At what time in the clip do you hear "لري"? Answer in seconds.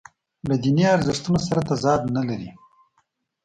2.29-2.49